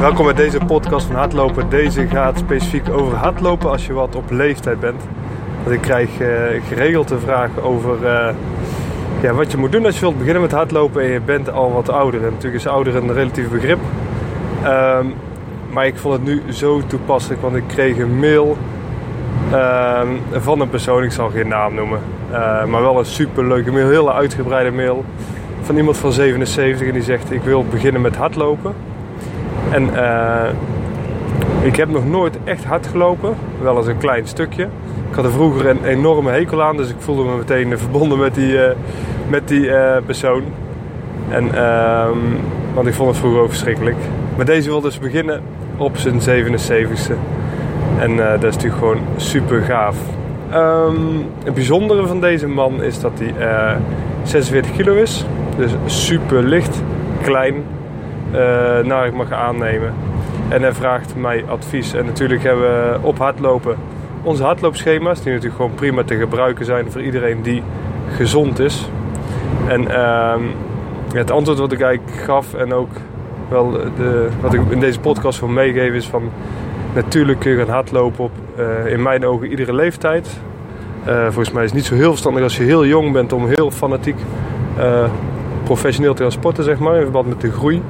Welkom 0.00 0.24
bij 0.24 0.34
deze 0.34 0.58
podcast 0.66 1.06
van 1.06 1.16
Hardlopen. 1.16 1.68
Deze 1.68 2.06
gaat 2.06 2.38
specifiek 2.38 2.88
over 2.90 3.16
hardlopen 3.16 3.70
als 3.70 3.86
je 3.86 3.92
wat 3.92 4.16
op 4.16 4.30
leeftijd 4.30 4.80
bent. 4.80 5.02
Want 5.62 5.76
ik 5.76 5.80
krijg 5.80 6.20
eh, 6.20 6.28
geregeld 6.68 7.08
de 7.08 7.18
vraag 7.18 7.50
over 7.60 8.06
eh, 8.06 8.34
ja, 9.20 9.32
wat 9.32 9.50
je 9.50 9.56
moet 9.56 9.72
doen 9.72 9.86
als 9.86 9.94
je 9.94 10.00
wilt 10.00 10.18
beginnen 10.18 10.42
met 10.42 10.52
hardlopen 10.52 11.02
en 11.02 11.08
je 11.08 11.20
bent 11.20 11.50
al 11.50 11.72
wat 11.72 11.88
ouder. 11.88 12.24
En 12.24 12.32
natuurlijk 12.32 12.54
is 12.54 12.66
ouder 12.66 12.96
een 12.96 13.12
relatief 13.12 13.48
begrip. 13.48 13.78
Ehm, 14.62 15.06
maar 15.70 15.86
ik 15.86 15.96
vond 15.96 16.14
het 16.14 16.24
nu 16.24 16.42
zo 16.52 16.80
toepasselijk, 16.86 17.42
want 17.42 17.56
ik 17.56 17.64
kreeg 17.66 17.98
een 17.98 18.18
mail 18.18 18.56
ehm, 19.52 20.08
van 20.32 20.60
een 20.60 20.70
persoon, 20.70 21.02
ik 21.02 21.12
zal 21.12 21.30
geen 21.30 21.48
naam 21.48 21.74
noemen, 21.74 22.00
eh, 22.30 22.64
maar 22.64 22.80
wel 22.80 22.98
een 22.98 23.04
superleuke 23.06 23.72
mail, 23.72 23.84
een 23.84 23.90
hele 23.90 24.12
uitgebreide 24.12 24.70
mail 24.70 25.04
van 25.62 25.76
iemand 25.76 25.96
van 25.96 26.12
77 26.12 26.86
en 26.86 26.92
die 26.92 27.02
zegt 27.02 27.32
ik 27.32 27.42
wil 27.42 27.64
beginnen 27.70 28.00
met 28.00 28.16
hardlopen. 28.16 28.74
En 29.76 29.94
eh, 29.94 30.50
ik 31.62 31.76
heb 31.76 31.88
nog 31.88 32.06
nooit 32.06 32.38
echt 32.44 32.64
hard 32.64 32.86
gelopen, 32.86 33.34
wel 33.60 33.76
eens 33.76 33.86
een 33.86 33.98
klein 33.98 34.26
stukje. 34.26 34.62
Ik 35.10 35.14
had 35.14 35.24
er 35.24 35.30
vroeger 35.30 35.66
een 35.68 35.84
enorme 35.84 36.30
hekel 36.30 36.62
aan, 36.62 36.76
dus 36.76 36.90
ik 36.90 36.96
voelde 36.98 37.22
me 37.22 37.36
meteen 37.36 37.78
verbonden 37.78 38.18
met 38.18 38.34
die, 38.34 38.62
eh, 38.62 38.76
met 39.28 39.48
die 39.48 39.70
eh, 39.70 40.02
persoon. 40.06 40.42
En, 41.28 41.54
ehm, 41.54 42.18
want 42.74 42.86
ik 42.86 42.94
vond 42.94 43.08
het 43.08 43.18
vroeger 43.18 43.40
ook 43.40 43.48
verschrikkelijk. 43.48 43.96
Maar 44.36 44.44
deze 44.44 44.68
wil 44.68 44.80
dus 44.80 44.98
beginnen 44.98 45.42
op 45.76 45.96
zijn 45.96 46.20
77ste. 46.20 47.14
En 47.98 48.16
dat 48.16 48.44
is 48.44 48.54
natuurlijk 48.54 48.80
gewoon 48.80 49.00
super 49.16 49.62
gaaf. 49.62 49.96
Ehm, 50.50 50.94
het 51.44 51.54
bijzondere 51.54 52.06
van 52.06 52.20
deze 52.20 52.48
man 52.48 52.82
is 52.82 53.00
dat 53.00 53.12
hij 53.18 53.48
eh, 53.48 53.76
46 54.22 54.72
kilo 54.72 54.94
is. 54.94 55.26
Dus 55.56 55.70
super 55.84 56.42
licht, 56.42 56.82
klein, 57.22 57.54
naar 58.84 59.06
ik 59.06 59.14
mag 59.14 59.32
aannemen. 59.32 59.94
En 60.48 60.62
hij 60.62 60.72
vraagt 60.72 61.16
mij 61.16 61.44
advies. 61.48 61.94
En 61.94 62.04
natuurlijk 62.04 62.42
hebben 62.42 62.64
we 62.64 62.98
op 63.02 63.18
hardlopen 63.18 63.76
onze 64.26 64.42
hardloopschema's, 64.42 65.22
die 65.22 65.32
natuurlijk 65.32 65.60
gewoon 65.60 65.74
prima 65.74 66.04
te 66.04 66.16
gebruiken 66.16 66.64
zijn 66.64 66.90
voor 66.90 67.02
iedereen 67.02 67.42
die 67.42 67.62
gezond 68.16 68.58
is. 68.58 68.88
En 69.68 69.90
ehm, 69.90 70.42
het 71.12 71.30
antwoord 71.30 71.58
wat 71.58 71.72
ik 71.72 71.80
eigenlijk 71.80 72.20
gaf 72.20 72.54
en 72.54 72.72
ook 72.72 72.90
wel 73.48 73.70
de, 73.70 74.28
wat 74.40 74.54
ik 74.54 74.60
in 74.68 74.80
deze 74.80 75.00
podcast 75.00 75.40
wil 75.40 75.48
meegeven 75.48 75.94
is 75.94 76.06
van 76.06 76.30
natuurlijk 76.94 77.38
kun 77.38 77.50
je 77.50 77.58
gaan 77.58 77.74
hardlopen 77.74 78.24
op 78.24 78.30
eh, 78.56 78.92
in 78.92 79.02
mijn 79.02 79.26
ogen 79.26 79.50
iedere 79.50 79.74
leeftijd. 79.74 80.40
Eh, 81.04 81.22
volgens 81.22 81.50
mij 81.50 81.64
is 81.64 81.70
het 81.70 81.78
niet 81.78 81.88
zo 81.88 81.94
heel 81.94 82.10
verstandig 82.10 82.42
als 82.42 82.56
je 82.56 82.62
heel 82.62 82.86
jong 82.86 83.12
bent 83.12 83.32
om 83.32 83.46
heel 83.46 83.70
fanatiek 83.70 84.16
eh, 84.78 85.04
professioneel 85.66 86.14
te 86.14 86.22
gaan 86.22 86.32
sporten, 86.32 86.64
zeg 86.64 86.78
maar, 86.78 86.96
in 86.96 87.02
verband 87.02 87.28
met 87.28 87.40
de 87.40 87.52
groei. 87.52 87.82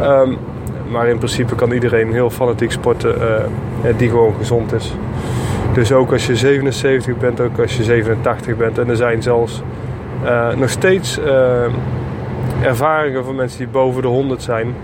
Ehm, 0.00 0.32
maar 0.90 1.08
in 1.08 1.16
principe 1.16 1.54
kan 1.54 1.72
iedereen 1.72 2.12
heel 2.12 2.30
fanatiek 2.30 2.70
sporten 2.70 3.20
eh, 3.20 3.44
die 3.96 4.08
gewoon 4.08 4.34
gezond 4.38 4.72
is. 4.72 4.94
Dus 5.72 5.92
ook 5.92 6.12
als 6.12 6.26
je 6.26 6.36
77 6.36 7.18
bent, 7.18 7.40
ook 7.40 7.58
als 7.58 7.76
je 7.76 7.82
87 7.82 8.56
bent. 8.56 8.78
En 8.78 8.88
er 8.88 8.96
zijn 8.96 9.22
zelfs 9.22 9.62
eh, 10.24 10.54
nog 10.54 10.70
steeds 10.70 11.18
eh, 11.18 11.64
ervaringen 12.62 13.24
van 13.24 13.34
mensen 13.34 13.58
die 13.58 13.68
boven 13.68 14.02
de 14.02 14.08
100 14.08 14.42
zijn. 14.42 14.74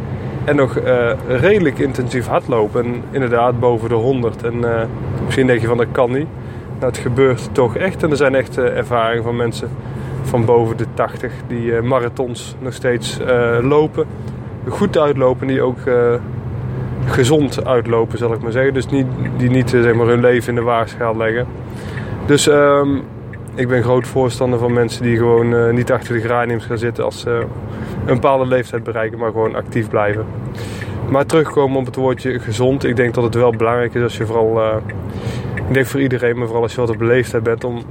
En 0.44 0.56
nog 0.56 0.76
eh, 0.76 1.10
redelijk 1.28 1.78
intensief 1.78 2.26
hardlopen. 2.26 2.84
En 2.84 3.02
inderdaad 3.10 3.60
boven 3.60 3.88
de 3.88 3.94
100. 3.94 4.42
En 4.42 4.74
eh, 4.74 4.86
misschien 5.24 5.46
denk 5.46 5.60
je 5.60 5.66
van 5.66 5.76
dat 5.76 5.86
kan 5.92 6.12
niet. 6.12 6.26
Nou, 6.78 6.92
het 6.92 6.98
gebeurt 6.98 7.48
toch 7.52 7.76
echt. 7.76 8.02
En 8.02 8.10
er 8.10 8.16
zijn 8.16 8.34
echt 8.34 8.58
eh, 8.58 8.76
ervaringen 8.76 9.22
van 9.22 9.36
mensen 9.36 9.68
van 10.22 10.44
boven 10.44 10.76
de 10.76 10.86
80 10.94 11.32
die 11.46 11.76
eh, 11.76 11.82
marathons 11.82 12.56
nog 12.58 12.72
steeds 12.72 13.20
eh, 13.20 13.58
lopen. 13.62 14.06
Goed 14.68 14.98
uitlopen, 14.98 15.46
die 15.46 15.62
ook 15.62 15.78
eh, 15.78 16.14
gezond 17.06 17.64
uitlopen, 17.64 18.18
zal 18.18 18.32
ik 18.32 18.40
maar 18.40 18.52
zeggen. 18.52 18.74
Dus 18.74 18.86
niet, 18.86 19.06
die 19.36 19.50
niet 19.50 19.70
zeg 19.70 19.94
maar, 19.94 20.06
hun 20.06 20.20
leven 20.20 20.48
in 20.48 20.54
de 20.54 20.60
waagschaal 20.60 21.16
leggen. 21.16 21.46
Dus 22.26 22.48
ehm, 22.48 22.88
ik 23.54 23.68
ben 23.68 23.82
groot 23.82 24.06
voorstander 24.06 24.58
van 24.58 24.72
mensen 24.72 25.02
die 25.02 25.16
gewoon 25.16 25.74
niet 25.74 25.92
achter 25.92 26.14
de 26.14 26.20
geraniums 26.20 26.64
gaan 26.64 26.78
zitten 26.78 27.04
als 27.04 27.20
ze 27.20 27.44
een 28.06 28.14
bepaalde 28.14 28.46
leeftijd 28.46 28.82
bereiken, 28.82 29.18
maar 29.18 29.30
gewoon 29.30 29.54
actief 29.54 29.88
blijven. 29.88 30.24
Maar 31.08 31.26
terugkomen 31.26 31.78
op 31.78 31.86
het 31.86 31.96
woordje 31.96 32.38
gezond. 32.38 32.84
Ik 32.84 32.96
denk 32.96 33.14
dat 33.14 33.24
het 33.24 33.34
wel 33.34 33.50
belangrijk 33.50 33.94
is 33.94 34.02
als 34.02 34.16
je 34.16 34.26
vooral, 34.26 34.76
ik 35.54 35.74
denk 35.74 35.86
voor 35.86 36.00
iedereen, 36.00 36.36
maar 36.36 36.46
vooral 36.46 36.62
als 36.62 36.74
je 36.74 36.80
wat 36.80 36.90
op 36.90 37.00
leeftijd 37.00 37.42
bent, 37.42 37.64
om 37.64 37.82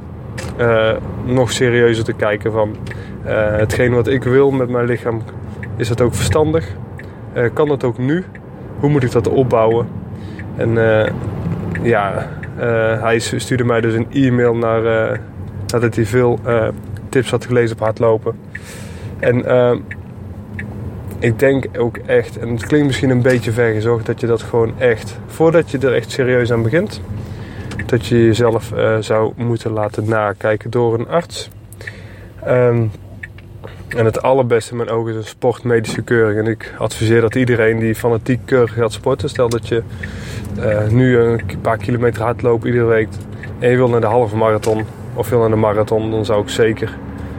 eh, 0.58 0.92
nog 1.26 1.52
serieuzer 1.52 2.04
te 2.04 2.14
kijken 2.14 2.52
van 2.52 2.76
eh, 3.24 3.52
hetgeen 3.52 3.94
wat 3.94 4.08
ik 4.08 4.24
wil 4.24 4.52
met 4.52 4.70
mijn 4.70 4.86
lichaam, 4.86 5.22
is 5.76 5.88
dat 5.88 6.02
ook 6.02 6.16
verstandig? 6.16 6.68
Eh, 7.34 7.50
kan 7.54 7.68
dat 7.68 7.84
ook 7.84 7.98
nu? 7.98 8.24
Hoe 8.80 8.90
moet 8.90 9.04
ik 9.04 9.12
dat 9.12 9.28
opbouwen? 9.28 9.88
En 10.56 10.74
ja, 11.82 12.30
hij 13.02 13.20
stuurde 13.20 13.64
mij 13.64 13.82
dus 13.82 13.94
een 13.94 14.08
e-mail 14.12 14.56
naar, 14.56 14.82
nadat 15.68 15.96
hij 15.96 16.06
veel 16.06 16.40
tips 17.10 17.32
had 17.32 17.46
gelezen 17.46 17.76
op 17.76 17.82
hardlopen. 17.82 18.36
En 19.20 19.46
ik 21.20 21.40
denk 21.40 21.66
ook 21.78 21.98
echt, 21.98 22.38
en 22.38 22.50
het 22.50 22.66
klinkt 22.66 22.88
misschien 22.88 23.10
een 23.10 23.22
beetje 23.22 23.52
vergezocht, 23.52 24.06
dat 24.06 24.20
je 24.20 24.28
dat 24.28 24.42
gewoon 24.42 24.74
echt, 24.78 25.20
voordat 25.28 25.72
je 25.72 25.78
er 25.78 25.94
echt 25.94 26.12
serieus 26.12 26.52
aan 26.52 26.64
begint, 26.64 27.02
dat 27.90 28.06
je 28.06 28.26
jezelf 28.26 28.72
eh, 28.72 28.98
zou 29.00 29.34
moeten 29.36 29.72
laten 29.72 30.10
nakijken 30.10 30.70
door 30.70 31.00
een 31.00 31.08
arts. 31.08 31.50
Ehm, 32.44 32.86
en 33.88 34.06
het 34.06 34.22
allerbeste 34.22 34.72
in 34.72 34.78
mijn 34.78 34.90
ogen 34.90 35.12
is 35.12 35.18
een 35.18 35.24
sportmedische 35.24 36.02
keuring. 36.02 36.40
En 36.40 36.52
ik 36.52 36.74
adviseer 36.78 37.22
dat 37.22 37.36
iedereen 37.36 37.80
die 37.80 37.96
fanatiek 37.96 38.40
keurig 38.46 38.74
gaat 38.74 38.94
sporten, 38.94 39.30
stel 39.30 39.50
dat 39.50 39.68
je 39.68 39.84
eh, 40.60 40.88
nu 40.88 41.18
een 41.18 41.42
paar 41.62 41.78
kilometer 41.78 42.24
hardloopt 42.24 42.66
iedere 42.66 42.86
week 42.86 43.08
en 43.60 43.70
je 43.70 43.76
wil 43.76 43.90
naar 43.90 44.02
de 44.02 44.08
halve 44.08 44.36
marathon 44.36 44.86
of 45.14 45.30
wil 45.30 45.40
naar 45.40 45.50
de 45.50 45.56
marathon, 45.56 46.12
dan 46.12 46.26
zou 46.26 46.42
ik 46.42 46.50
zeker 46.50 46.98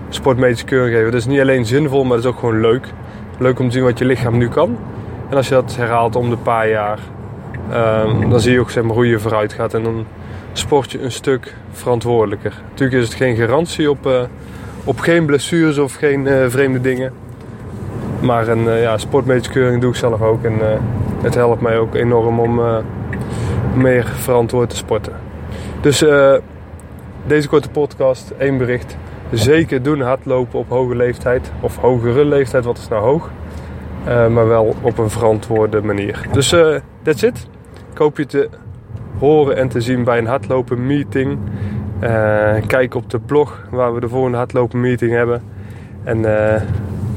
sportmedische 0.09 0.65
keuring 0.65 0.95
geven. 0.95 1.11
Dat 1.11 1.21
is 1.21 1.27
niet 1.27 1.41
alleen 1.41 1.67
zinvol, 1.67 2.05
maar 2.05 2.17
dat 2.17 2.25
is 2.25 2.31
ook 2.31 2.39
gewoon 2.39 2.61
leuk. 2.61 2.87
Leuk 3.39 3.59
om 3.59 3.67
te 3.67 3.73
zien 3.73 3.85
wat 3.85 3.99
je 3.99 4.05
lichaam 4.05 4.39
nu 4.39 4.49
kan. 4.49 4.79
En 5.31 5.37
als 5.37 5.49
je 5.49 5.55
dat 5.55 5.77
herhaalt 5.77 6.17
om 6.17 6.31
de 6.31 6.37
paar 6.37 6.69
jaar, 6.69 6.99
ehm, 7.73 8.31
dan 8.31 8.41
zie 8.41 8.53
je 8.53 8.61
ook 8.61 8.71
zeg 8.71 8.85
maar, 8.85 8.95
hoe 8.95 9.07
je 9.07 9.19
vooruit 9.19 9.53
gaat. 9.53 9.75
En 9.75 9.83
dan 9.83 10.07
sport 10.53 10.93
je 10.93 11.03
een 11.03 11.13
stuk 11.13 11.55
verantwoordelijker. 11.73 12.63
Natuurlijk 12.71 13.03
is 13.03 13.09
het 13.09 13.17
geen 13.17 13.37
garantie 13.37 13.91
op, 13.91 14.07
eh, 14.07 14.23
op 14.85 14.99
geen 14.99 15.27
blessures 15.27 15.79
of 15.79 15.95
geen 15.95 16.27
eh, 16.27 16.49
vreemde 16.49 16.81
dingen. 16.81 17.13
Maar 18.21 18.49
een 18.49 18.69
eh, 18.69 18.83
ja, 18.83 18.97
doe 19.79 19.91
ik 19.91 19.95
zelf 19.95 20.23
ook. 20.23 20.45
En 20.45 20.53
het 21.23 21.35
helpt 21.35 21.61
mij 21.61 21.79
ook 21.79 21.95
enorm 21.95 22.41
om 22.41 22.61
meer 23.75 24.05
verantwoord 24.05 24.71
te 24.71 24.77
sporten. 24.77 25.13
Dus 25.81 26.05
deze 27.27 27.49
korte 27.49 27.71
podcast, 27.71 28.33
één 28.39 28.59
bericht. 28.59 28.97
Zeker 29.31 29.83
doen 29.83 30.01
hardlopen 30.01 30.59
op 30.59 30.69
hoge 30.69 30.97
leeftijd. 30.97 31.53
Of 31.61 31.77
hogere 31.77 32.25
leeftijd, 32.25 32.65
wat 32.65 32.79
is 32.79 32.89
nou 32.89 33.03
hoog? 33.03 33.31
Maar 34.05 34.49
wel 34.49 34.75
op 34.81 34.99
een 34.99 35.11
verantwoorde 35.11 35.83
manier. 35.83 36.27
Dus 36.33 36.55
that's 37.03 37.23
it. 37.23 37.49
Ik 37.93 37.99
hoop 37.99 38.17
je 38.17 38.27
te 38.27 38.49
horen 39.19 39.57
en 39.57 39.69
te 39.69 39.81
zien 39.81 40.05
bij 40.05 40.19
een 40.19 40.27
hardlopen 40.27 40.87
meeting. 40.87 41.39
Eh, 42.01 42.57
kijk 42.67 42.95
op 42.95 43.11
de 43.11 43.19
blog 43.19 43.67
waar 43.71 43.95
we 43.95 44.01
de 44.01 44.09
volgende 44.09 44.37
hardlopen 44.37 44.81
meeting 44.81 45.13
hebben. 45.13 45.43
En 46.05 46.25
eh, 46.25 46.63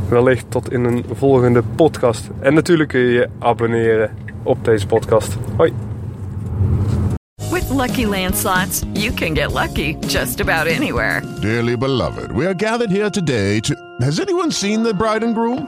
wellicht 0.10 0.46
tot 0.50 0.72
in 0.72 0.84
een 0.84 1.06
volgende 1.12 1.64
podcast. 1.75 2.30
En 2.40 2.54
natuurlijk 2.54 2.90
kun 2.90 3.00
je 3.00 3.12
je 3.12 3.30
abonneren 3.40 4.12
op 4.44 4.66
deze 4.66 4.88
podcast. 4.88 5.38
Hoi! 5.56 5.74
With 7.52 7.70
Lucky 7.70 8.06
Land 8.06 8.38
slots, 8.38 8.84
you 8.94 9.14
can 9.14 9.36
get 9.36 9.54
lucky 9.54 9.96
just 10.08 10.42
about 10.42 10.68
anywhere. 10.68 11.22
Dearly 11.40 11.78
beloved, 11.78 12.31
we 12.31 12.46
are 12.46 12.56
gathered 12.58 12.92
here 12.92 13.10
today 13.10 13.60
to. 13.60 13.74
Has 13.98 14.20
anyone 14.20 14.52
seen 14.52 14.84
the 14.84 14.96
bride 14.96 15.25
and 15.25 15.36
groom? 15.36 15.68